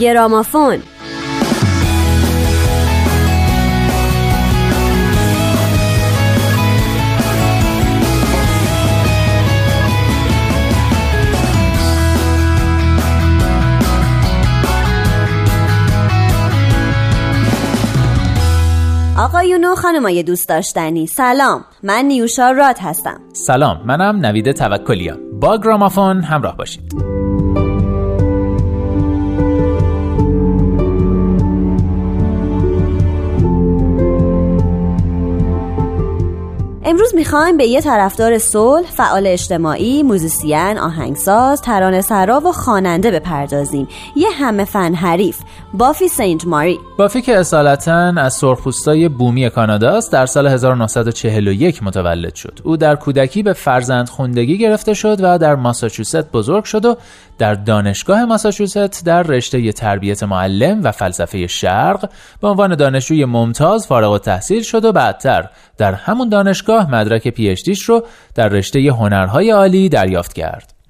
گرامافون. 0.00 0.78
آقایون 19.18 19.64
و 19.64 19.74
خانمای 19.74 20.22
دوست 20.22 20.48
داشتنی 20.48 21.06
سلام. 21.06 21.64
من 21.82 22.04
نیوشا 22.04 22.50
راد 22.50 22.76
هستم. 22.80 23.20
سلام 23.32 23.80
منم 23.86 24.26
نوید 24.26 24.52
توکلیا 24.52 25.16
با 25.40 25.58
گرامافون 25.58 26.22
همراه 26.22 26.56
باشید. 26.56 27.19
امروز 37.10 37.26
می‌خوایم 37.26 37.56
به 37.56 37.66
یه 37.66 37.80
طرفدار 37.80 38.38
صلح، 38.38 38.86
فعال 38.86 39.26
اجتماعی، 39.26 40.02
موزیسین، 40.02 40.78
آهنگساز، 40.78 41.62
ترانه 41.62 42.00
سرا 42.00 42.40
و 42.40 42.52
خواننده 42.52 43.10
بپردازیم. 43.10 43.88
یه 44.16 44.28
همه 44.30 44.64
فن 44.64 44.94
حریف، 44.94 45.38
بافی 45.74 46.08
سینت 46.08 46.46
ماری. 46.46 46.78
بافی 46.98 47.22
که 47.22 47.38
اصالتا 47.38 48.12
از 48.16 48.34
سرخپوستای 48.34 49.08
بومی 49.08 49.50
کاناداست 49.50 50.12
در 50.12 50.26
سال 50.26 50.46
1941 50.46 51.82
متولد 51.82 52.34
شد. 52.34 52.58
او 52.64 52.76
در 52.76 52.96
کودکی 52.96 53.42
به 53.42 53.52
فرزند 53.52 54.08
خوندگی 54.08 54.58
گرفته 54.58 54.94
شد 54.94 55.16
و 55.20 55.38
در 55.38 55.54
ماساچوست 55.54 56.30
بزرگ 56.32 56.64
شد 56.64 56.84
و 56.84 56.96
در 57.38 57.54
دانشگاه 57.54 58.24
ماساچوست 58.24 59.04
در 59.04 59.22
رشته 59.22 59.72
تربیت 59.72 60.22
معلم 60.22 60.80
و 60.82 60.92
فلسفه 60.92 61.46
شرق 61.46 62.10
به 62.40 62.48
عنوان 62.48 62.74
دانشجوی 62.74 63.24
ممتاز 63.24 63.86
فارغ 63.86 64.10
التحصیل 64.10 64.62
شد 64.62 64.84
و 64.84 64.92
بعدتر 64.92 65.48
در 65.78 65.92
همون 65.92 66.28
دانشگاه 66.28 66.90
مدرک 67.00 67.28
پیشتیش 67.28 67.82
رو 67.82 68.06
در 68.34 68.48
رشته 68.48 68.80
هنرهای 68.80 69.50
عالی 69.50 69.88
دریافت 69.88 70.32
کرد. 70.32 70.80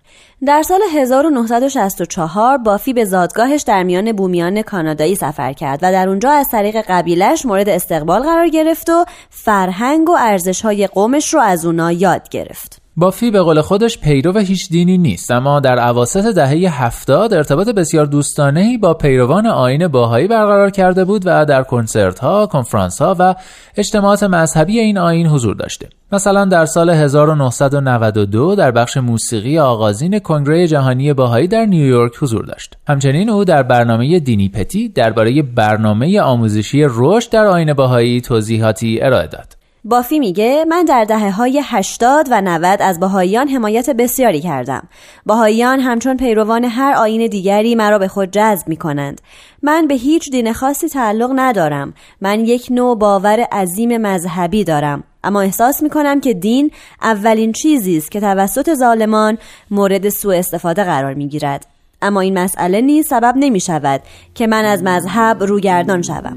در 0.47 0.63
سال 0.63 0.81
1964 0.95 2.59
بافی 2.59 2.93
به 2.93 3.05
زادگاهش 3.05 3.63
در 3.63 3.83
میان 3.83 4.13
بومیان 4.13 4.63
کانادایی 4.63 5.15
سفر 5.15 5.53
کرد 5.53 5.79
و 5.83 5.93
در 5.93 6.09
اونجا 6.09 6.31
از 6.31 6.51
طریق 6.51 6.85
قبیلش 6.89 7.47
مورد 7.47 7.69
استقبال 7.69 8.23
قرار 8.23 8.49
گرفت 8.49 8.91
و 8.91 9.05
فرهنگ 9.31 10.09
و 10.09 10.17
ارزشهای 10.21 10.87
قومش 10.87 11.35
رو 11.35 11.41
از 11.41 11.67
اونا 11.67 11.93
یاد 11.93 12.29
گرفت. 12.29 12.80
بافی 12.97 13.31
به 13.31 13.41
قول 13.41 13.61
خودش 13.61 13.99
پیرو 13.99 14.39
هیچ 14.39 14.69
دینی 14.71 14.99
نیست 14.99 15.31
اما 15.31 15.61
در 15.61 15.79
عواسط 15.79 16.35
دهه 16.35 16.83
هفتاد 16.83 17.35
ارتباط 17.35 17.69
بسیار 17.69 18.07
دوستانهی 18.07 18.79
با 18.79 18.95
پیروان 18.95 19.47
آین 19.47 19.89
باهایی 19.89 20.29
برقرار 20.29 20.71
کرده 20.71 21.05
بود 21.05 21.23
و 21.27 21.45
در 21.45 21.63
کنسرت 21.63 22.19
ها، 22.19 22.47
کنفرانس 22.47 23.03
ها 23.03 23.17
و 23.19 23.35
اجتماعات 23.77 24.23
مذهبی 24.23 24.81
این 24.81 24.99
آین 24.99 25.27
حضور 25.27 25.55
داشته. 25.55 25.89
مثلا 26.13 26.45
در 26.45 26.67
سال 26.67 26.91
1992 26.91 28.55
در 28.55 28.71
بخش 28.71 28.97
موسیقی 28.97 29.59
آغازین 29.59 30.19
کنگره 30.19 30.67
جهانی 30.67 31.13
باهایی 31.13 31.49
در 31.49 31.67
نیویورک 31.67 32.13
حضور 32.21 32.45
داشت. 32.45 32.77
همچنین 32.89 33.31
او 33.31 33.45
در 33.45 33.63
برنامه 33.63 34.19
دینی 34.19 34.49
پتی 34.49 34.89
درباره 34.89 35.43
برنامه 35.43 36.21
آموزشی 36.21 36.87
رشد 36.89 37.31
در 37.31 37.47
آین 37.47 37.73
باهایی 37.73 38.21
توضیحاتی 38.21 38.99
ارائه 39.03 39.27
داد. 39.27 39.60
بافی 39.85 40.19
میگه 40.19 40.65
من 40.69 40.85
در 40.85 41.05
دهه 41.05 41.31
های 41.31 41.61
80 41.65 42.27
و 42.31 42.41
90 42.41 42.83
از 42.83 43.01
بهاییان 43.01 43.49
حمایت 43.49 43.91
بسیاری 43.91 44.41
کردم. 44.41 44.89
بهاییان 45.27 45.81
همچون 45.81 46.17
پیروان 46.17 46.65
هر 46.65 46.93
آین 46.93 47.27
دیگری 47.27 47.75
مرا 47.75 47.99
به 47.99 48.09
خود 48.09 48.31
جذب 48.31 48.69
می 48.69 48.77
کنند. 48.77 49.21
من 49.63 49.87
به 49.87 49.95
هیچ 49.95 50.31
دین 50.31 50.53
خاصی 50.53 50.89
تعلق 50.89 51.31
ندارم. 51.35 51.95
من 52.21 52.41
یک 52.41 52.69
نوع 52.71 52.99
باور 52.99 53.41
عظیم 53.41 53.97
مذهبی 53.97 54.65
دارم. 54.65 55.05
اما 55.25 55.41
احساس 55.41 55.83
می 55.83 55.91
کنم 55.91 56.21
که 56.21 56.35
دین 56.35 56.71
اولین 57.03 57.53
چیزی 57.53 57.97
است 57.97 58.11
که 58.11 58.21
توسط 58.21 58.75
ظالمان 58.75 59.39
مورد 59.71 60.09
سوء 60.09 60.39
استفاده 60.39 60.85
قرار 60.85 61.15
می 61.15 61.29
گیرد. 61.29 61.67
اما 62.03 62.21
این 62.21 62.39
مسئله 62.39 62.81
نیز 62.81 63.07
سبب 63.09 63.35
نمی 63.37 63.61
شود 63.61 64.01
که 64.35 64.47
من 64.47 64.65
از 64.65 64.83
مذهب 64.83 65.43
روگردان 65.43 66.03
شوم. 66.03 66.37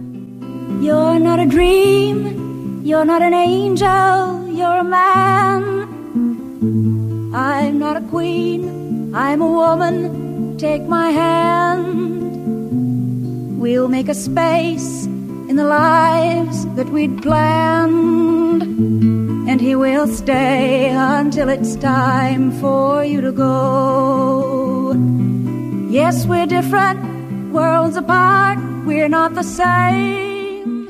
You're 2.84 3.06
not 3.06 3.22
an 3.22 3.34
angel, 3.34 4.50
you're 4.50 4.80
a 4.80 4.84
man. 4.84 5.64
I'm 7.34 7.80
not 7.80 7.96
a 7.96 8.02
queen, 8.02 9.16
I'm 9.16 9.42
a 9.42 9.48
woman. 9.48 10.58
Take 10.58 10.82
my 10.82 11.10
hand. 11.12 12.28
We'll 13.58 13.88
make 13.88 14.10
a 14.10 14.14
space 14.14 15.06
in 15.06 15.56
the 15.56 15.64
lives 15.64 16.66
that 16.76 16.90
we'd 16.90 17.22
planned. 17.22 18.64
And 18.64 19.62
he 19.62 19.78
will 19.78 20.08
stay 20.08 20.90
until 20.90 21.48
it's 21.48 21.78
time 21.78 22.52
for 22.60 23.06
you 23.06 23.22
to 23.22 23.32
go. 23.32 24.92
Yes, 25.90 26.26
we're 26.26 26.48
different, 26.48 27.00
worlds 27.54 27.96
apart, 27.96 28.60
we're 28.86 29.08
not 29.08 29.36
the 29.36 29.44
same. 29.44 30.33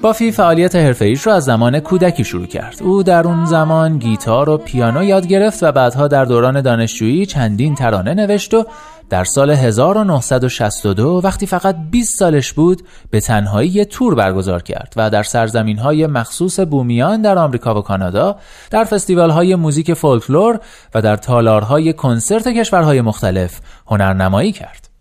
بافی 0.03 0.31
فعالیت 0.31 0.75
حرفه‌ایش 0.75 1.27
را 1.27 1.33
از 1.33 1.43
زمان 1.43 1.79
کودکی 1.79 2.23
شروع 2.23 2.45
کرد. 2.45 2.77
او 2.81 3.03
در 3.03 3.27
اون 3.27 3.45
زمان 3.45 3.97
گیتار 3.97 4.49
و 4.49 4.57
پیانو 4.57 5.03
یاد 5.03 5.27
گرفت 5.27 5.63
و 5.63 5.71
بعدها 5.71 6.07
در 6.07 6.25
دوران 6.25 6.61
دانشجویی 6.61 7.25
چندین 7.25 7.75
ترانه 7.75 8.13
نوشت 8.13 8.53
و 8.53 8.65
در 9.09 9.23
سال 9.23 9.49
1962 9.49 11.21
وقتی 11.23 11.45
فقط 11.45 11.75
20 11.91 12.19
سالش 12.19 12.53
بود 12.53 12.81
به 13.11 13.19
تنهایی 13.19 13.69
یه 13.69 13.85
تور 13.85 14.15
برگزار 14.15 14.61
کرد 14.61 14.93
و 14.95 15.09
در 15.09 15.23
سرزمین 15.23 15.77
های 15.77 16.07
مخصوص 16.07 16.59
بومیان 16.59 17.21
در 17.21 17.37
آمریکا 17.37 17.79
و 17.79 17.81
کانادا 17.81 18.35
در 18.71 18.83
فستیوال 18.83 19.29
های 19.29 19.55
موزیک 19.55 19.93
فولکلور 19.93 20.59
و 20.95 21.01
در 21.01 21.15
تالارهای 21.15 21.93
کنسرت 21.93 22.47
کشورهای 22.47 23.01
مختلف 23.01 23.59
هنرنمایی 23.87 24.51
کرد. 24.51 24.92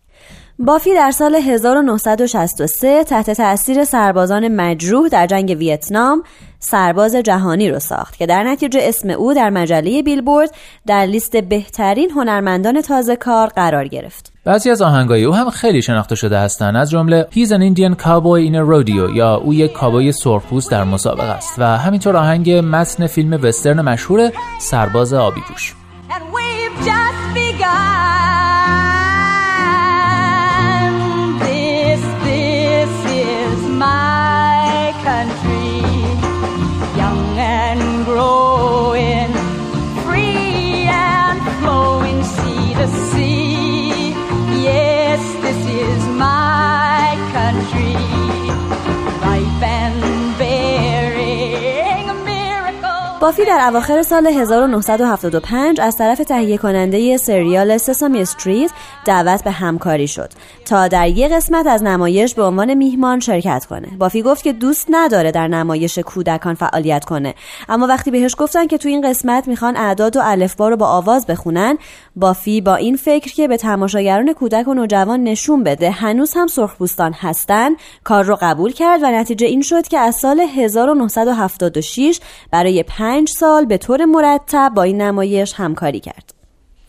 بافی 0.67 0.95
در 0.95 1.11
سال 1.11 1.35
1963 1.35 3.05
تحت 3.05 3.31
تأثیر 3.31 3.85
سربازان 3.85 4.49
مجروح 4.49 5.09
در 5.09 5.27
جنگ 5.27 5.57
ویتنام 5.59 6.23
سرباز 6.59 7.17
جهانی 7.17 7.71
رو 7.71 7.79
ساخت 7.79 8.17
که 8.19 8.27
در 8.27 8.45
نتیجه 8.45 8.81
اسم 8.83 9.11
او 9.11 9.35
در 9.35 9.51
مجله 9.51 10.03
بیلبورد 10.03 10.55
در 10.87 11.07
لیست 11.07 11.37
بهترین 11.37 12.11
هنرمندان 12.11 12.81
تازه 12.81 13.17
کار 13.17 13.47
قرار 13.47 13.89
گرفت. 13.89 14.33
بعضی 14.45 14.71
از 14.71 14.83
آهنگای 14.83 15.25
او 15.25 15.35
هم 15.35 15.51
خیلی 15.51 15.83
شناخته 15.83 16.15
شده 16.15 16.39
هستند 16.39 16.77
از 16.77 16.91
جمله 16.91 17.27
He's 17.33 17.49
an 17.49 17.75
Indian 17.75 18.03
Cowboy 18.03 18.51
in 18.51 18.55
a 18.55 18.65
Rodeo 18.65 19.17
یا 19.17 19.35
او 19.35 19.55
یک 19.55 19.73
کابوی 19.73 20.13
سرخپوست 20.13 20.71
در 20.71 20.85
مسابقه 20.85 21.33
است 21.33 21.59
و 21.59 21.79
همینطور 21.79 22.17
آهنگ 22.17 22.51
متن 22.51 23.07
فیلم 23.07 23.41
وسترن 23.43 23.81
مشهور 23.81 24.33
سرباز 24.59 25.15
آبی 25.15 25.41
پوش. 25.41 25.82
بافی 53.23 53.45
در 53.45 53.69
اواخر 53.69 54.03
سال 54.03 54.27
1975 54.27 55.81
از 55.81 55.97
طرف 55.97 56.19
تهیه 56.19 56.59
کننده 56.59 57.17
سریال 57.17 57.77
سسامی 57.77 58.21
استریت 58.21 58.71
دعوت 59.05 59.45
به 59.45 59.51
همکاری 59.51 60.09
شد 60.09 60.31
تا 60.65 60.89
در 60.89 61.09
یک 61.09 61.33
قسمت 61.33 61.67
از 61.67 61.83
نمایش 61.83 62.35
به 62.35 62.43
عنوان 62.43 62.75
میهمان 62.75 63.21
شرکت 63.21 63.67
کنه. 63.67 63.89
بافی 63.99 64.23
گفت 64.23 64.45
که 64.45 64.53
دوست 64.53 64.87
نداره 64.91 65.31
در 65.31 65.49
نمایش 65.49 65.99
کودکان 65.99 66.55
فعالیت 66.55 67.05
کنه 67.05 67.35
اما 67.69 67.87
وقتی 67.87 68.11
بهش 68.11 68.35
گفتن 68.39 68.67
که 68.67 68.79
تو 68.79 68.89
این 68.89 69.11
قسمت 69.11 69.49
می‌خوان 69.49 69.77
اعداد 69.77 70.17
و 70.17 70.21
الفبا 70.25 70.69
رو 70.69 70.77
با 70.77 70.87
آواز 70.87 71.27
بخونن 71.27 71.79
بافی 72.17 72.61
با 72.61 72.75
این 72.75 72.97
فکر 72.97 73.33
که 73.33 73.49
به 73.49 73.57
تماشاگران 73.57 74.33
کودک 74.33 74.69
و 74.69 74.75
نوجوان 74.75 75.23
نشون 75.23 75.65
بده 75.65 75.91
هنوز 75.91 76.33
هم 76.37 76.47
سرخپوستان 76.47 77.13
هستن 77.13 77.71
کار 78.05 78.25
رو 78.25 78.39
قبول 78.41 78.73
کرد 78.73 79.03
و 79.03 79.07
نتیجه 79.07 79.47
این 79.47 79.63
شد 79.63 79.89
که 79.89 79.99
از 79.99 80.15
سال 80.17 80.41
1976 80.41 82.21
برای 82.51 82.83
پنج 83.13 83.29
سال 83.29 83.65
به 83.65 83.79
طور 83.79 84.05
مرتب 84.05 84.73
با 84.77 84.83
این 84.83 85.03
نمایش 85.03 85.55
همکاری 85.57 86.01
کرد. 86.01 86.35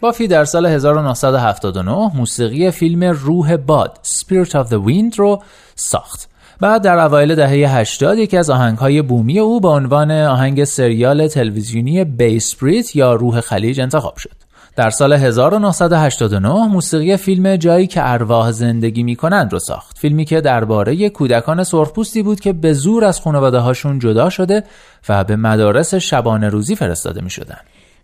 بافی 0.01 0.27
در 0.27 0.45
سال 0.45 0.65
1979 0.65 2.11
موسیقی 2.15 2.71
فیلم 2.71 3.03
روح 3.03 3.57
باد 3.57 3.99
Spirit 4.03 4.49
of 4.49 4.67
the 4.69 4.87
Wind 4.87 5.15
رو 5.15 5.41
ساخت. 5.75 6.29
بعد 6.59 6.81
در 6.81 6.99
اوایل 6.99 7.35
دهه 7.35 7.77
80 7.77 8.17
یکی 8.17 8.37
از 8.37 8.49
آهنگهای 8.49 9.01
بومی 9.01 9.39
او 9.39 9.61
به 9.61 9.67
عنوان 9.67 10.11
آهنگ 10.11 10.63
سریال 10.63 11.27
تلویزیونی 11.27 12.03
بیسپریت 12.03 12.95
یا 12.95 13.13
روح 13.13 13.41
خلیج 13.41 13.81
انتخاب 13.81 14.17
شد. 14.17 14.42
در 14.75 14.89
سال 14.89 15.13
1989 15.13 16.67
موسیقی 16.67 17.17
فیلم 17.17 17.55
جایی 17.55 17.87
که 17.87 18.11
ارواح 18.11 18.51
زندگی 18.51 19.03
می 19.03 19.15
کنند 19.15 19.53
رو 19.53 19.59
ساخت 19.59 19.97
فیلمی 19.97 20.25
که 20.25 20.41
درباره 20.41 21.09
کودکان 21.09 21.63
سرخپوستی 21.63 22.23
بود 22.23 22.39
که 22.39 22.53
به 22.53 22.73
زور 22.73 23.05
از 23.05 23.19
خانواده 23.19 23.57
هاشون 23.57 23.99
جدا 23.99 24.29
شده 24.29 24.63
و 25.09 25.23
به 25.23 25.35
مدارس 25.35 25.95
شبانه 25.95 26.49
روزی 26.49 26.75
فرستاده 26.75 27.21
می 27.21 27.29
شدن. 27.29 27.57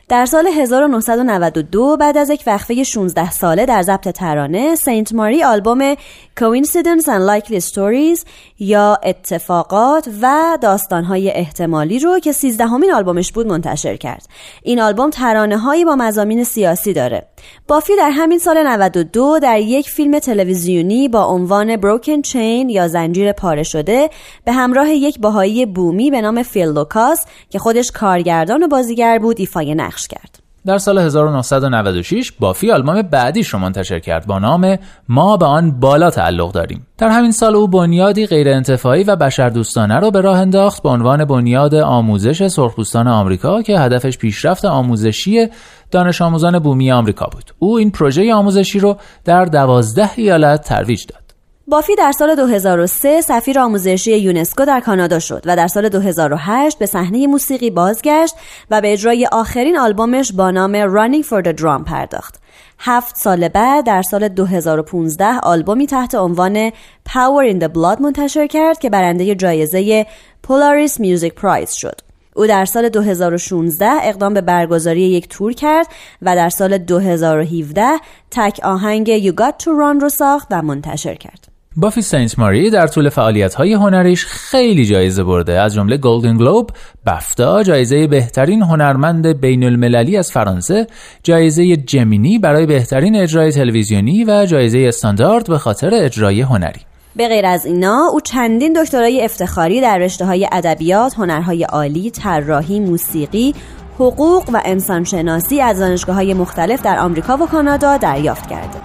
در 0.09 0.25
سال 0.25 0.47
1992 0.47 1.97
بعد 1.97 2.17
از 2.17 2.29
یک 2.29 2.44
وقفه 2.47 2.83
16 2.83 3.31
ساله 3.31 3.65
در 3.65 3.81
ضبط 3.81 4.07
ترانه 4.07 4.75
سینت 4.75 5.13
ماری 5.13 5.44
آلبوم 5.44 5.95
Coincidence 6.39 7.06
and 7.06 7.21
Likely 7.29 7.59
Stories 7.59 8.25
یا 8.59 8.97
اتفاقات 9.03 10.09
و 10.21 10.57
داستانهای 10.61 11.31
احتمالی 11.31 12.00
رو 12.00 12.19
که 12.19 12.31
13 12.31 12.65
همین 12.65 12.94
آلبومش 12.94 13.31
بود 13.31 13.47
منتشر 13.47 13.95
کرد. 13.95 14.25
این 14.63 14.79
آلبوم 14.79 15.09
ترانه 15.09 15.57
هایی 15.57 15.85
با 15.85 15.95
مزامین 15.95 16.44
سیاسی 16.44 16.94
داره. 16.94 17.27
بافی 17.67 17.95
در 17.97 18.09
همین 18.09 18.39
سال 18.39 18.67
92 18.67 19.39
در 19.39 19.59
یک 19.59 19.89
فیلم 19.89 20.19
تلویزیونی 20.19 21.07
با 21.07 21.25
عنوان 21.25 21.77
Broken 21.81 22.27
Chain 22.27 22.69
یا 22.69 22.88
زنجیر 22.88 23.31
پاره 23.31 23.63
شده 23.63 24.09
به 24.45 24.51
همراه 24.51 24.89
یک 24.89 25.19
بهایی 25.19 25.66
بومی 25.65 26.11
به 26.11 26.21
نام 26.21 26.44
فیل 26.44 26.67
لوکاس 26.67 27.25
که 27.50 27.59
خودش 27.59 27.91
کارگردان 27.91 28.63
و 28.63 28.67
بازیگر 28.67 29.19
بود 29.19 29.39
ایفای 29.39 29.75
نقش. 29.75 29.99
کرد. 30.07 30.40
در 30.66 30.78
سال 30.78 30.98
1996 30.98 32.31
بافی 32.40 32.72
آلبوم 32.72 33.01
بعدیش 33.01 33.48
رو 33.48 33.60
منتشر 33.60 34.00
کرد 34.00 34.28
با 34.28 34.40
نام 34.40 34.78
ما 35.10 35.38
به 35.38 35.46
آن 35.46 35.80
بالا 35.80 36.10
تعلق 36.10 36.51
داریم. 36.51 36.88
در 36.98 37.10
همین 37.10 37.31
سال 37.31 37.56
او 37.56 37.68
بنیادی 37.68 38.25
غیر 38.25 38.50
انتفاعی 38.50 39.04
و 39.04 39.16
بشردوستانه 39.16 40.00
رو 40.00 40.12
به 40.12 40.22
راه 40.22 40.40
انداخت 40.40 40.84
به 40.84 40.90
عنوان 40.90 41.25
بنیاد 41.25 41.75
آموزش 41.75 42.48
سرخپوستان 42.48 43.07
آمریکا 43.07 43.62
که 43.62 43.80
هدفش 43.80 44.18
پیشرفت 44.18 44.66
آموزشی 44.66 45.48
دانش 45.92 46.22
آموزان 46.22 46.60
بومی 46.60 46.92
آمریکا 46.92 47.25
بود. 47.25 47.54
او 47.60 47.78
این 47.78 47.92
پروژه 47.92 48.34
آموزشی 48.34 48.80
رو 48.80 48.98
در 49.25 49.45
دوازده 49.45 50.10
ایالت 50.16 50.63
ترویج 50.63 51.06
داد. 51.06 51.29
بافی 51.69 51.95
در 51.95 52.12
سال 52.12 52.36
2003 52.36 53.21
سفیر 53.21 53.60
آموزشی 53.60 54.18
یونسکو 54.18 54.66
در 54.66 54.80
کانادا 54.80 55.19
شد 55.19 55.42
و 55.45 55.56
در 55.56 55.68
سال 55.68 55.89
2008 55.89 56.80
به 56.80 56.86
صحنه 56.86 57.27
موسیقی 57.27 57.69
بازگشت 57.69 58.36
و 58.71 58.81
به 58.81 58.94
اجرای 58.94 59.27
آخرین 59.31 59.77
آلبومش 59.77 60.31
با 60.31 60.51
نام 60.51 60.98
Running 60.98 61.25
for 61.25 61.44
the 61.44 61.54
Drum 61.62 61.83
پرداخت. 61.86 62.36
هفت 62.80 63.16
سال 63.16 63.48
بعد 63.48 63.86
در 63.86 64.01
سال 64.01 64.27
2015 64.27 65.39
آلبومی 65.39 65.88
تحت 65.88 66.16
عنوان 66.16 66.69
Power 67.10 67.54
in 67.54 67.63
the 67.63 67.68
Blood 67.68 68.01
منتشر 68.01 68.48
کرد 68.48 68.80
که 68.80 68.89
برنده 68.89 69.36
جایزه 69.36 70.06
Polaris 70.48 70.94
Music 70.94 71.42
Prize 71.42 71.74
شد. 71.74 72.01
او 72.36 72.48
در 72.48 72.66
سال 72.66 72.89
2016 72.89 73.89
اقدام 74.01 74.33
به 74.33 74.42
برگزاری 74.42 75.01
یک 75.01 75.27
تور 75.27 75.54
کرد 75.54 75.88
و 76.21 76.36
در 76.36 76.50
سال 76.50 76.77
2017 76.77 77.83
تک 78.31 78.60
آهنگ 78.63 79.30
You 79.30 79.33
Got 79.33 79.63
To 79.63 79.68
Run 79.68 80.01
رو 80.01 80.10
ساخت 80.10 80.48
و 80.51 80.62
منتشر 80.62 81.16
کرد. 81.16 81.49
بافی 81.80 82.02
سنت 82.02 82.40
ماری 82.40 82.70
در 82.70 82.88
طول 82.88 83.10
فعالیت 83.10 83.56
های 83.56 83.74
هنریش 83.74 84.26
خیلی 84.26 84.86
جایزه 84.86 85.24
برده 85.24 85.62
از 85.62 85.74
جمله 85.74 85.98
گلدن 85.98 86.38
گلوب، 86.38 86.70
بفتا، 87.06 87.64
جایزه 87.64 88.08
بهترین 88.08 88.62
هنرمند 88.62 89.42
بین 89.42 89.64
المللی 89.64 90.18
از 90.18 90.31
فرانسه، 90.31 90.88
جایزه 91.24 91.78
جمینی 91.78 92.40
برای 92.40 92.66
بهترین 92.66 93.16
اجرای 93.16 93.52
تلویزیونی 93.52 94.24
و 94.24 94.46
جایزه 94.46 94.86
استاندارد 94.88 95.48
به 95.48 95.58
خاطر 95.58 95.90
اجرای 95.94 96.42
هنری. 96.42 96.81
به 97.16 97.28
غیر 97.28 97.46
از 97.46 97.66
اینا 97.66 98.10
او 98.14 98.22
چندین 98.22 98.84
دکترای 98.84 99.24
افتخاری 99.24 99.81
در 99.81 99.98
رشته 99.98 100.26
های 100.26 100.50
ادبیات، 100.52 101.14
هنرهای 101.14 101.64
عالی، 101.64 102.12
طراحی، 102.12 102.80
موسیقی، 102.80 103.56
حقوق 103.96 104.44
و 104.54 104.62
انسانشناسی 104.66 105.62
از 105.62 105.80
دانشگاه 105.80 106.16
های 106.16 106.34
مختلف 106.34 106.81
در 106.81 107.00
آمریکا 107.00 107.38
و 107.38 107.48
کانادا 107.48 107.98
دریافت 107.98 108.50
کرده. 108.50 108.80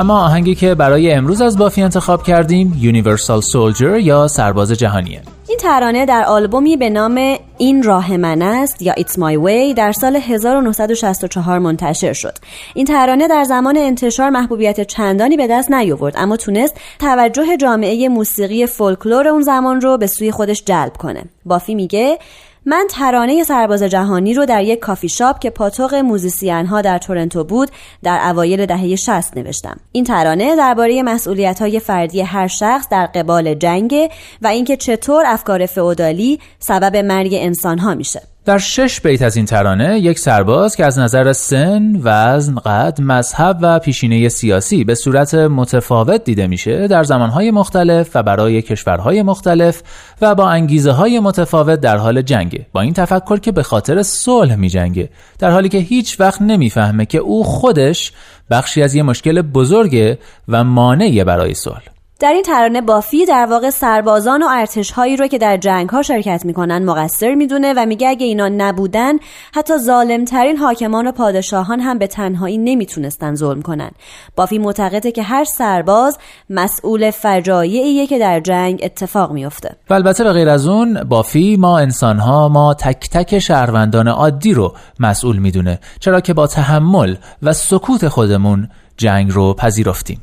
اما 0.00 0.20
آهنگی 0.20 0.54
که 0.54 0.74
برای 0.74 1.12
امروز 1.12 1.40
از 1.40 1.58
بافی 1.58 1.82
انتخاب 1.82 2.22
کردیم 2.22 2.76
Universal 2.78 3.40
Soldier 3.40 3.98
یا 3.98 4.28
سرباز 4.28 4.72
جهانیه. 4.72 5.22
ترانه 5.60 6.06
در 6.06 6.24
آلبومی 6.24 6.76
به 6.76 6.90
نام 6.90 7.38
این 7.58 7.82
راه 7.82 8.16
من 8.16 8.42
است 8.42 8.82
یا 8.82 8.92
It's 8.92 9.12
My 9.12 9.36
Way 9.46 9.74
در 9.76 9.92
سال 9.92 10.16
1964 10.16 11.58
منتشر 11.58 12.12
شد. 12.12 12.34
این 12.74 12.86
ترانه 12.86 13.28
در 13.28 13.44
زمان 13.44 13.76
انتشار 13.76 14.30
محبوبیت 14.30 14.80
چندانی 14.80 15.36
به 15.36 15.46
دست 15.46 15.70
نیاورد 15.70 16.14
اما 16.16 16.36
تونست 16.36 16.74
توجه 16.98 17.56
جامعه 17.56 18.08
موسیقی 18.08 18.66
فولکلور 18.66 19.28
اون 19.28 19.42
زمان 19.42 19.80
رو 19.80 19.98
به 19.98 20.06
سوی 20.06 20.30
خودش 20.30 20.64
جلب 20.64 20.96
کنه. 20.96 21.24
بافی 21.44 21.74
میگه 21.74 22.18
من 22.66 22.86
ترانه 22.90 23.44
سرباز 23.44 23.82
جهانی 23.82 24.34
رو 24.34 24.46
در 24.46 24.62
یک 24.62 24.78
کافی 24.78 25.08
شاپ 25.08 25.38
که 25.38 25.50
پاتوق 25.50 25.94
موزیسین 25.94 26.66
ها 26.66 26.80
در 26.80 26.98
تورنتو 26.98 27.44
بود 27.44 27.70
در 28.02 28.30
اوایل 28.30 28.66
دهه 28.66 28.96
60 28.96 29.36
نوشتم. 29.36 29.76
این 29.92 30.04
ترانه 30.04 30.56
درباره 30.56 31.02
مسئولیت 31.02 31.62
های 31.62 31.80
فردی 31.80 32.20
هر 32.20 32.46
شخص 32.46 32.88
در 32.90 33.06
قبال 33.06 33.54
جنگ 33.54 34.10
و 34.42 34.46
اینکه 34.46 34.76
چطور 34.76 35.24
افکار 35.26 35.66
فئودالی 35.66 36.38
سبب 36.58 36.96
مرگ 36.96 37.34
انسان 37.34 37.78
ها 37.78 37.94
میشه. 37.94 38.22
در 38.50 38.58
شش 38.58 39.00
بیت 39.00 39.22
از 39.22 39.36
این 39.36 39.46
ترانه 39.46 39.98
یک 39.98 40.18
سرباز 40.18 40.76
که 40.76 40.84
از 40.84 40.98
نظر 40.98 41.32
سن، 41.32 42.00
وزن، 42.02 42.54
قد، 42.54 42.98
مذهب 43.00 43.58
و 43.60 43.78
پیشینه 43.78 44.28
سیاسی 44.28 44.84
به 44.84 44.94
صورت 44.94 45.34
متفاوت 45.34 46.24
دیده 46.24 46.46
میشه 46.46 46.88
در 46.88 47.04
زمانهای 47.04 47.50
مختلف 47.50 48.10
و 48.14 48.22
برای 48.22 48.62
کشورهای 48.62 49.22
مختلف 49.22 49.82
و 50.20 50.34
با 50.34 50.48
انگیزه 50.48 50.90
های 50.90 51.20
متفاوت 51.20 51.80
در 51.80 51.96
حال 51.96 52.22
جنگه. 52.22 52.66
با 52.72 52.80
این 52.80 52.92
تفکر 52.92 53.36
که 53.36 53.52
به 53.52 53.62
خاطر 53.62 54.02
صلح 54.02 54.54
میجنگه 54.54 55.08
در 55.38 55.50
حالی 55.50 55.68
که 55.68 55.78
هیچ 55.78 56.20
وقت 56.20 56.42
نمی‌فهمه 56.42 57.06
که 57.06 57.18
او 57.18 57.44
خودش 57.44 58.12
بخشی 58.50 58.82
از 58.82 58.94
یه 58.94 59.02
مشکل 59.02 59.42
بزرگه 59.42 60.18
و 60.48 60.64
مانعی 60.64 61.24
برای 61.24 61.54
صلح. 61.54 61.99
در 62.20 62.32
این 62.32 62.42
ترانه 62.42 62.80
بافی 62.80 63.26
در 63.26 63.46
واقع 63.50 63.70
سربازان 63.70 64.42
و 64.42 64.46
ارتش 64.50 64.90
هایی 64.90 65.16
رو 65.16 65.26
که 65.26 65.38
در 65.38 65.56
جنگ 65.56 65.88
ها 65.88 66.02
شرکت 66.02 66.44
می‌کنن 66.44 66.84
مقصر 66.84 67.34
می‌دونه 67.34 67.74
و 67.76 67.86
میگه 67.86 68.08
اگه 68.08 68.26
اینا 68.26 68.48
نبودن 68.48 69.12
حتی 69.54 69.78
ظالمترین 69.78 70.56
حاکمان 70.56 71.06
و 71.06 71.12
پادشاهان 71.12 71.80
هم 71.80 71.98
به 71.98 72.06
تنهایی 72.06 72.58
نمی‌تونستن 72.58 73.34
ظلم 73.34 73.62
کنن. 73.62 73.90
بافی 74.36 74.58
معتقده 74.58 75.12
که 75.12 75.22
هر 75.22 75.44
سرباز 75.44 76.18
مسئول 76.50 77.10
فجایعیه 77.10 78.06
که 78.06 78.18
در 78.18 78.40
جنگ 78.40 78.80
اتفاق 78.82 79.32
میفته 79.32 79.76
و 79.90 79.94
البته 79.94 80.24
به 80.24 80.32
غیر 80.32 80.48
از 80.48 80.66
اون 80.66 81.04
بافی 81.04 81.56
ما 81.56 81.78
انسان 81.78 82.18
ها 82.18 82.48
ما 82.48 82.74
تک 82.74 83.10
تک 83.10 83.38
شهروندان 83.38 84.08
عادی 84.08 84.52
رو 84.52 84.74
مسئول 85.00 85.36
می‌دونه. 85.36 85.78
چرا 86.00 86.20
که 86.20 86.34
با 86.34 86.46
تحمل 86.46 87.16
و 87.42 87.52
سکوت 87.52 88.08
خودمون 88.08 88.68
جنگ 88.96 89.30
رو 89.30 89.54
پذیرفتیم. 89.54 90.20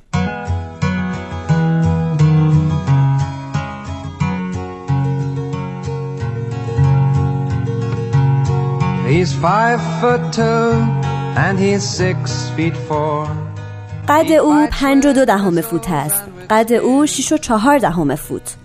He's 9.08 9.32
five 9.48 9.80
foot 10.02 10.24
two 10.38 10.68
and 11.44 11.58
he's 11.58 11.84
six 12.02 12.50
feet 12.56 12.76
four. 12.88 13.28
قد 14.10 14.32
او 14.32 14.68
پنج 14.72 15.06
و 15.06 15.14
دو 15.14 15.26
دهم 15.26 15.62
فوت 15.62 15.90
است. 15.90 16.24
قد 16.50 16.74
او 16.74 17.06
شیش 17.06 17.32
و 17.32 17.38
چهار 17.38 17.78
دهم 17.78 18.16
فوت. 18.16 18.56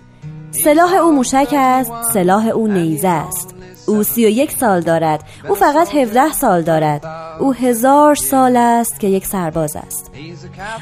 سلاح 0.51 0.93
او 0.93 1.11
موشک 1.11 1.53
است. 1.57 1.91
سلاح 2.13 2.47
او 2.47 2.67
نیزه 2.67 3.07
است. 3.07 3.55
او 3.87 4.03
سی 4.03 4.25
و 4.25 4.29
یک 4.29 4.51
سال 4.51 4.81
دارد. 4.81 5.23
او 5.49 5.55
فقط 5.55 5.95
هفده 5.95 6.31
سال 6.31 6.61
دارد. 6.61 7.22
او 7.39 7.53
هزار 7.53 8.15
سال 8.15 8.57
است 8.57 8.99
که 8.99 9.07
یک 9.07 9.25
سرباز 9.25 9.75
است. 9.75 10.11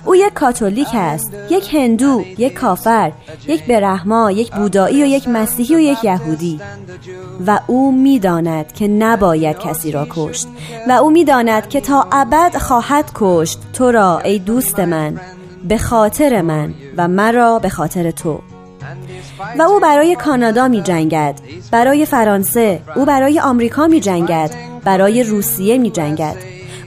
او 0.06 0.16
یک 0.16 0.34
کاتولیک 0.34 0.88
است 0.94 1.34
یک 1.50 1.74
هندو 1.74 2.24
یک 2.38 2.54
کافر 2.54 3.12
یک 3.48 3.66
برهما 3.66 4.32
یک 4.32 4.52
بودایی 4.52 5.04
و 5.04 5.06
یک 5.06 5.28
مسیحی 5.28 5.76
و 5.76 5.80
یک 5.80 6.04
یهودی. 6.04 6.60
و 7.48 7.60
او 7.68 7.92
می‌داند 7.92 8.74
که 8.74 8.88
نباید 8.88 9.60
کسی 9.60 9.92
را 9.92 10.08
کشت. 10.10 10.48
و 10.88 10.92
او 10.92 11.10
می‌داند 11.10 11.70
که 11.70 11.82
تا 11.82 12.08
ابد 12.12 12.58
خواهد 12.58 13.12
کشت. 13.16 13.60
تو 13.74 13.92
را 13.92 14.20
ای 14.20 14.40
دوست 14.40 14.80
من 14.80 15.20
به 15.68 15.78
خاطر 15.78 16.42
من 16.42 16.74
و 16.98 17.08
مرا 17.08 17.60
به 17.60 17.70
خاطر 17.70 18.12
تو. 18.12 18.40
و 19.60 19.62
او 19.62 19.80
برای 19.80 20.16
کانادا 20.16 20.68
می 20.68 20.82
جنگد 20.82 21.40
برای 21.72 22.06
فرانسه 22.06 22.82
او 22.96 23.06
برای 23.06 23.40
آمریکا 23.40 23.88
می 23.88 24.00
جنگد 24.00 24.71
برای 24.84 25.24
روسیه 25.24 25.78
می 25.78 25.92
جنگد 25.92 26.36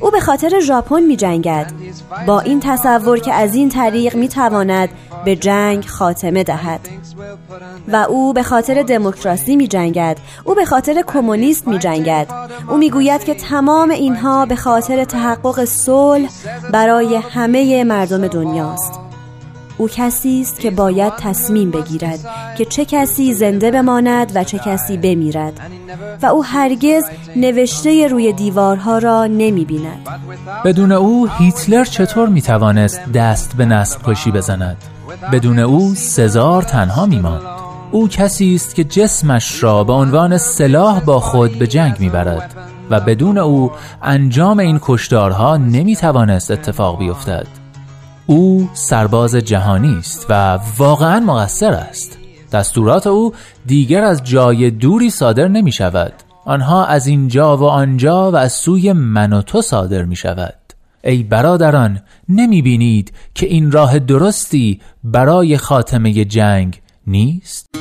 او 0.01 0.11
به 0.11 0.21
خاطر 0.21 0.61
ژاپن 0.61 1.03
می 1.03 1.17
جنگد 1.17 1.73
با 2.27 2.41
این 2.41 2.61
تصور 2.61 3.19
که 3.19 3.35
از 3.35 3.55
این 3.55 3.69
طریق 3.69 4.17
می 4.17 4.29
تواند 4.29 4.89
به 5.25 5.37
جنگ 5.37 5.87
خاتمه 5.87 6.45
دهد. 6.45 6.81
و 7.89 7.97
او 7.97 8.33
به 8.33 8.43
خاطر 8.43 8.83
دموکراسی 8.83 9.57
می 9.57 9.69
جنگد 9.69 10.19
او 10.45 10.55
به 10.55 10.65
خاطر 10.65 11.03
کمونیست 11.07 11.69
می 11.69 11.79
جنگد 11.79 12.27
او 12.69 12.77
می 12.77 12.91
گوید 12.91 13.25
که 13.25 13.35
تمام 13.35 13.91
اینها 13.91 14.47
به 14.47 14.57
خاطر 14.57 15.05
تحقق 15.05 15.65
صلح 15.65 16.29
برای 16.73 17.17
همه 17.17 17.85
مردم 17.85 18.29
دنیاست. 18.29 19.04
او 19.79 19.89
کسی 19.89 20.41
است 20.41 20.61
که 20.61 20.71
باید 20.71 21.13
تصمیم 21.19 21.71
بگیرد 21.71 22.19
که 22.59 22.65
چه 22.65 22.85
کسی 22.85 23.35
زنده 23.35 23.71
بماند 23.71 24.33
و 24.35 24.45
چه 24.45 24.59
کسی 24.59 24.97
بمیرد 24.97 25.61
و 26.23 26.27
او 26.27 26.45
هرگز 26.45 27.05
نوشته 27.37 28.09
روی 28.09 28.33
دیوارها 28.33 28.99
را 28.99 29.27
نمی 29.27 29.65
بیند 29.65 30.09
بدون 30.65 30.93
او 30.93 31.29
هیتلر 31.39 31.85
چطور 31.85 32.29
می 32.29 32.43
توانست 32.43 33.01
دست 33.13 33.57
به 33.57 33.65
نسل 33.65 33.99
کشی 34.05 34.31
بزند؟ 34.31 34.77
بدون 35.33 35.59
او 35.59 35.95
سزار 35.95 36.63
تنها 36.63 37.07
می 37.07 37.21
ماند 37.21 37.43
او 37.91 38.09
کسی 38.09 38.55
است 38.55 38.75
که 38.75 38.85
جسمش 38.85 39.63
را 39.63 39.85
به 39.85 39.93
عنوان 39.93 40.39
سلاح 40.39 41.01
با 41.01 41.21
خود 41.21 41.59
به 41.59 41.67
جنگ 41.67 41.97
می‌برد 42.01 42.55
و 42.91 43.01
بدون 43.01 43.39
او 43.39 43.73
انجام 44.03 44.59
این 44.59 44.79
کشدارها 44.83 45.57
نمی 45.57 45.97
توانست 45.97 46.51
اتفاق 46.51 46.99
بیفتد. 46.99 47.64
او 48.27 48.69
سرباز 48.75 49.37
جهانی 49.37 49.97
است 49.99 50.27
و 50.29 50.59
واقعا 50.79 51.21
مقصر 51.21 51.73
است. 51.73 52.19
دستورات 52.53 53.07
او 53.07 53.33
دیگر 53.67 54.03
از 54.05 54.25
جای 54.25 54.71
دوری 54.71 55.11
صادر 55.11 55.49
نمی 55.49 55.73
شود 55.73 56.13
آنها 56.45 56.87
از 56.87 57.07
اینجا 57.07 57.57
و 57.57 57.65
آنجا 57.65 58.31
و 58.31 58.37
از 58.37 58.53
سوی 58.53 58.93
من 58.93 59.33
و 59.33 59.43
تو 59.43 59.63
صادر 59.63 60.05
می 60.05 60.17
شود 60.17 60.55
ای 61.05 61.23
برادران 61.23 62.01
نمی 62.29 62.63
بینید 62.63 63.13
که 63.35 63.47
این 63.47 63.73
راه 63.73 63.99
درستی 63.99 64.81
برای 65.05 65.57
خاتمه 65.57 66.25
جنگ 66.25 66.81
نیست؟ 67.07 67.74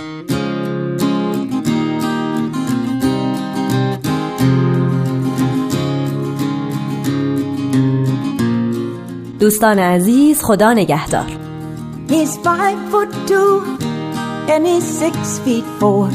دوستان 9.42 9.78
عزیز 9.78 10.42
خدا 10.42 10.72
نگهدار 10.72 11.26
He's 12.08 12.36
five 12.38 12.78
foot 12.90 13.10
two 13.26 13.78
and 14.52 14.66
he's 14.66 14.86
six 15.04 15.38
feet 15.44 15.66
four. 15.78 16.08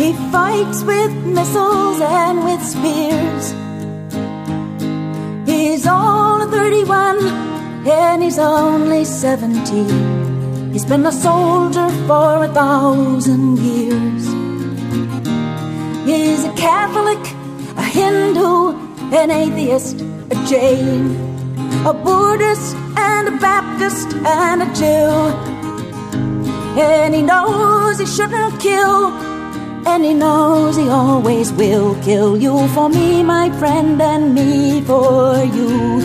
He 0.00 0.12
fights 0.32 0.82
with 0.90 1.12
missiles 1.36 1.98
and 2.00 2.44
with 2.44 2.62
spears. 2.74 3.44
He's 5.50 5.86
only 5.86 6.46
31 6.50 7.18
and 7.88 8.22
he's 8.22 8.38
only 8.38 9.04
17. 9.04 10.72
He's 10.72 10.84
been 10.84 11.06
a 11.06 11.12
soldier 11.12 11.88
for 12.06 12.44
a 12.44 12.48
thousand 12.48 13.58
years. 13.58 14.24
He's 16.10 16.44
a 16.44 16.52
Catholic, 16.52 17.22
a 17.78 17.82
Hindu, 17.82 18.72
an 19.20 19.30
atheist, 19.30 20.02
a 20.34 20.36
Jain 20.46 21.33
a 21.85 21.93
Buddhist 21.93 22.75
and 22.97 23.27
a 23.27 23.37
Baptist 23.37 24.11
and 24.25 24.63
a 24.63 24.73
Jew. 24.73 25.11
And 26.81 27.13
he 27.13 27.21
knows 27.21 27.99
he 27.99 28.07
shouldn't 28.07 28.59
kill, 28.59 29.11
and 29.85 30.03
he 30.03 30.15
knows 30.15 30.75
he 30.77 30.89
always 30.89 31.53
will 31.53 31.93
kill 32.01 32.37
you 32.37 32.67
for 32.69 32.89
me, 32.89 33.21
my 33.21 33.51
friend, 33.59 34.01
and 34.01 34.33
me 34.33 34.81
for 34.81 35.37
you. 35.57 36.01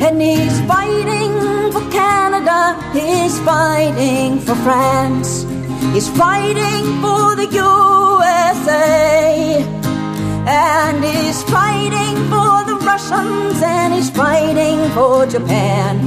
And 0.00 0.22
he's 0.22 0.60
fighting 0.62 1.34
for 1.72 1.84
Canada, 1.90 2.74
he's 2.94 3.38
fighting 3.40 4.40
for 4.40 4.54
France, 4.66 5.44
he's 5.92 6.08
fighting 6.08 6.84
for 7.02 7.36
the 7.36 7.48
USA, 7.52 8.86
and 10.46 11.04
he's 11.04 11.42
fighting 11.42 12.16
for 12.30 12.64
the 12.64 12.78
Russians 12.86 13.60
and 13.60 13.92
he's 13.92 14.10
fighting 14.10 14.78
for 14.90 15.26
Japan. 15.26 15.98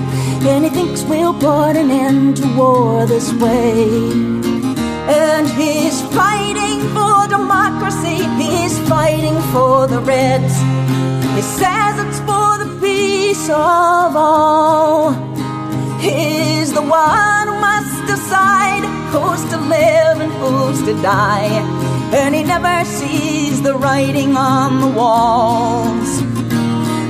And 0.48 0.64
he 0.64 0.70
thinks 0.70 1.04
we'll 1.04 1.34
put 1.34 1.76
an 1.76 1.92
end 1.92 2.38
to 2.38 2.56
war 2.56 3.06
this 3.06 3.34
way. 3.34 3.84
And 5.12 5.48
he's 5.50 6.02
fighting 6.14 6.80
for 6.96 7.28
democracy, 7.28 8.24
he's 8.42 8.80
fighting 8.88 9.38
for 9.52 9.88
the 9.88 10.00
Reds. 10.00 10.56
He 11.36 11.42
says 11.42 12.00
it's 12.06 12.20
for 12.20 12.58
the 12.64 12.78
peace 12.82 13.50
of 13.50 14.16
all. 14.16 15.12
He's 16.00 16.72
the 16.74 16.82
one 16.82 17.48
who 17.48 17.60
must 17.60 18.08
decide 18.08 18.86
who's 19.12 19.44
to 19.52 19.58
live 19.58 20.22
and 20.22 20.32
who's 20.32 20.82
to 20.86 20.94
die. 21.02 21.99
And 22.12 22.34
he 22.34 22.44
never 22.44 22.86
sees 22.86 23.62
the 23.62 23.76
writing 23.76 24.36
on 24.36 24.82
the 24.82 24.88
walls. 24.88 26.22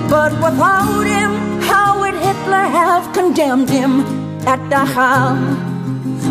But 0.10 0.34
without 0.34 1.04
him, 1.04 1.62
how 1.62 2.02
would 2.02 2.16
Hitler 2.16 2.66
have 2.80 3.14
condemned 3.14 3.70
him 3.70 4.02
at 4.46 4.60
Dachau? 4.70 5.38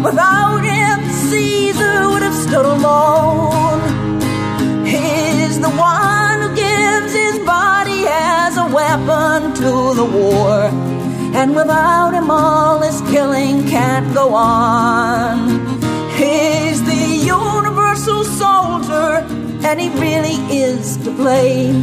Without 0.05 0.63
him, 0.75 0.99
Caesar 1.31 2.09
would 2.11 2.23
have 2.23 2.35
stood 2.35 2.67
alone. 2.67 3.81
He's 4.87 5.59
the 5.61 5.71
one 5.71 6.41
who 6.43 6.55
gives 6.55 7.13
his 7.15 7.39
body 7.47 8.05
as 8.07 8.57
a 8.59 8.67
weapon 8.67 9.55
to 9.55 9.95
the 9.95 10.05
war. 10.05 10.71
And 11.41 11.57
without 11.57 12.13
him, 12.13 12.31
all 12.31 12.81
this 12.81 13.01
killing 13.11 13.67
can't 13.67 14.13
go 14.13 14.35
on. 14.35 15.37
He's 16.17 16.68
and 19.69 19.79
he 19.79 19.91
really 20.01 20.39
is 20.51 20.97
to 20.97 21.11
blame. 21.11 21.83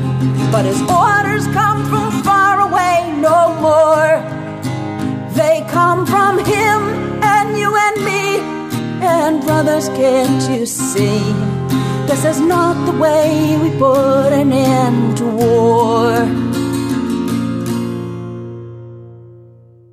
But 0.51 0.65
his 0.65 0.81
orders 0.89 1.45
come 1.53 1.85
from 1.87 2.23
far 2.23 2.59
away 2.67 3.13
no 3.21 3.53
more. 3.61 4.09
They 5.33 5.63
come 5.69 6.07
from 6.07 6.39
him 6.39 6.79
and 7.21 7.55
you 7.55 7.69
and 7.87 7.97
me. 8.09 8.23
And 9.05 9.43
brothers, 9.43 9.87
can't 9.89 10.43
you 10.49 10.65
see? 10.65 11.19
This 12.09 12.25
is 12.25 12.39
not 12.39 12.75
the 12.87 12.97
way 12.97 13.55
we 13.61 13.69
put 13.77 14.33
an 14.33 14.51
end 14.51 15.17
to 15.17 15.25
war. 15.25 16.54